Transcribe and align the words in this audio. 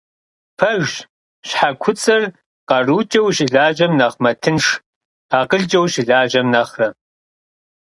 Пэжщ, 0.57 0.93
щхьэ 1.47 1.69
куцӀыр 1.81 2.23
къарукӀэ 2.67 3.19
ущылажьэм 3.27 3.91
нэхъ 3.99 4.17
мэтынш, 4.23 4.65
акъылкӀэ 5.39 5.79
ущылажьэм 5.83 6.47
нэхърэ. 6.53 6.87